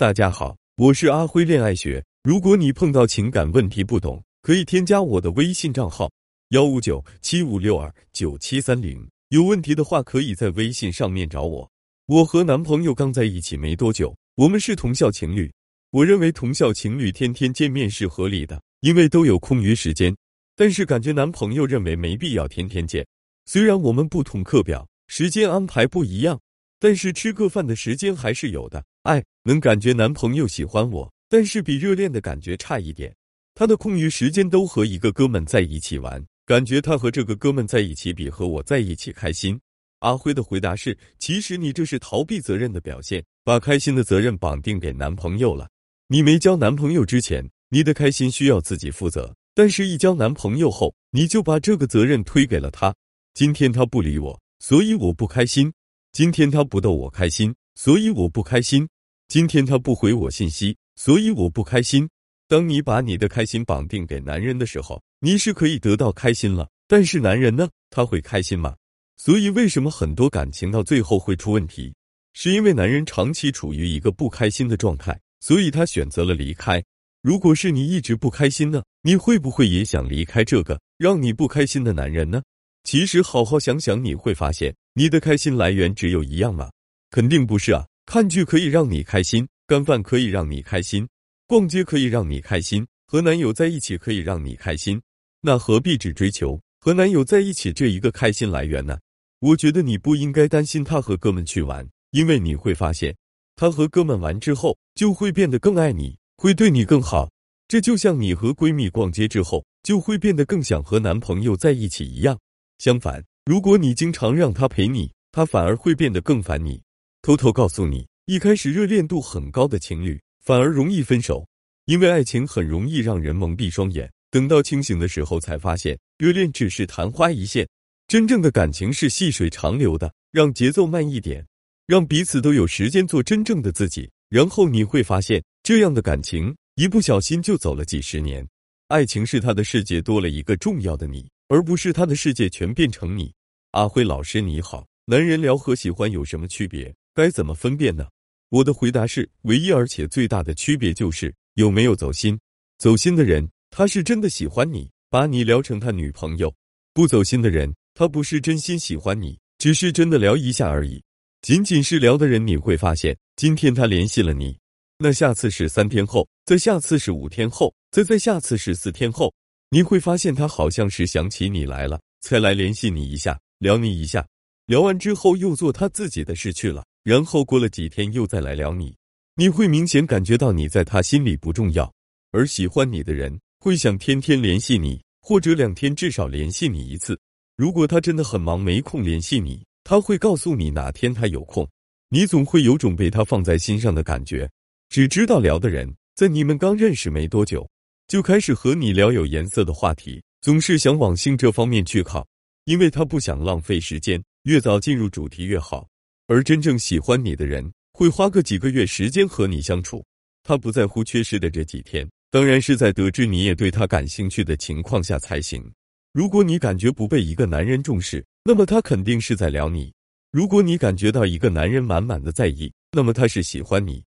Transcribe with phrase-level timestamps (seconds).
[0.00, 2.02] 大家好，我是阿辉恋爱学。
[2.22, 6.10] 如果你碰到情感问题不懂，可以添加我的微信账号
[6.52, 9.06] 幺五九七五六二九七三零。
[9.28, 11.70] 有问题的话，可以在微信上面找我。
[12.06, 15.52] 我和男朋友刚在一起没多久，我们是同校情侣。
[15.90, 20.16] 我认为同校情侣天天见面是合理的，因为都有空余时间。
[20.56, 23.06] 但是感觉男朋友认为没必要天天见。
[23.44, 26.40] 虽然我们不同课表，时间安排不一样，
[26.80, 28.84] 但是吃个饭的时间还是有的。
[29.02, 33.14] 哎能感觉男朋友喜欢我，但是比热恋的感觉差一点。
[33.54, 39.60] 他的空余时间都和一个哥们在一起玩，感觉他和这个哥们在一起比和我在一起开心。
[40.00, 45.68] 阿辉的回答是：其实你这是逃避责任的表现，把开心的责任绑定给男朋友了。
[46.08, 52.94] 你没交男朋友之前，你的开心需要自己负责，但是一交男朋友后，你就把这个责任推给了他。
[53.34, 55.70] 今天他不理我，所以我不开心；
[56.12, 57.54] 今天他不逗我开心。
[57.76, 58.86] 所以我不开心，
[59.26, 62.06] 今天他不回我信息，所以我不开心。
[62.46, 68.76] 当你把你的开心绑定给男人的时候，你是可以得到开心了，但是男人呢，他会开心吗？
[69.16, 71.94] 所以为什么很多感情到最后会出问题，
[72.34, 76.84] 是因为男人长期处于一个不开心的状态，所以他选择了离开。
[77.22, 82.42] 如果是你一直不开心呢，你会不会也想离开这个让你不开心的男人呢？
[82.84, 86.70] 其实好好想想，你会发现你的开心来源只有一样吗？
[87.10, 87.86] 肯定不是啊！
[88.06, 91.06] 看剧可以让你开心，干饭可以让你开心，
[91.46, 95.00] 逛街可以让你开心，和男友在一起可以让你开心。
[95.42, 98.98] 那何必只追求和男友在一起这一个开心来源呢？
[99.40, 103.16] 我觉得你不应该担心他和哥们去玩，因为你会发现，
[103.56, 107.30] 他和哥们玩之后就会变得更爱你，会对你更好。
[107.68, 112.38] 这就像你和闺蜜逛街之后就会变得更想和男朋友在一起一样。
[112.80, 116.80] 相反，如果你经常让他陪你，他反而会变得更烦你。
[117.20, 121.46] 偷偷告诉你，一开始热恋度很高的情侣反而容易分手，
[121.84, 124.10] 因为爱情很容易让人蒙蔽双眼。
[124.30, 127.68] 等到清醒的时候，才发现热恋只是昙花一现，
[128.08, 130.10] 真正的感情是细水长流的。
[130.32, 131.46] 让节奏慢一点，
[131.86, 138.48] 让彼此都有时间做真正的自己，然后你会发现，这样的感情一不小心就走了几十年。
[138.88, 143.34] 爱情是他的世界多了一个重要的你，而不是他的世界全变成你。
[143.72, 146.94] 阿辉老师你好，男人聊和喜欢有什么区别？
[147.12, 148.06] 该怎么分辨呢？
[148.50, 152.38] 我的回答是，唯一而且最大的区别就是有没有走心。
[152.78, 156.48] 走心的人，他是真的喜欢你，把你聊成他女朋友；
[156.94, 161.02] 不走心的人，他不是真心喜欢你，只是真的聊一下而已。
[161.42, 164.56] 仅仅是聊的人，你会发现，今天他联系了你，
[164.98, 169.34] 那下次是三天后，再下次是五天后，再再下次是四天后，
[169.72, 174.26] 你会发现他好像是想起你来了，才来联系你一下，聊你一下，
[174.66, 176.84] 聊完之后又做他自己的事去了。
[177.04, 178.96] 然后过了几天又再来聊你，
[179.36, 181.90] 你会明显感觉到你在他心里不重要，
[182.32, 187.16] 而喜欢你的人会想天天联系你，或者两天至少联系你一次。
[187.56, 191.66] 如果他真的很忙没空联系你，他会告诉你哪天他有空。
[192.08, 194.50] 你总会有种被他放在心上的感觉。
[194.88, 197.70] 只知道聊的人，在你们刚认识没多久，
[198.10, 202.26] 就开始和你聊有颜色的话题，总是想往性这方面去靠，
[202.64, 205.86] 因为他不想浪费时间，越早进入主题越好。
[206.26, 210.04] 而真正喜欢你的人，会花个几个月时间和你相处。
[210.42, 215.64] 他不在乎缺失的这几天，当然是在得知你也对他感兴趣的情况下才行。
[216.12, 219.88] 如果你感觉不被一个男人重视，那么他肯定是在聊你；
[220.32, 224.02] 如果你感觉到一个男人满满的在意，那么他是喜欢你。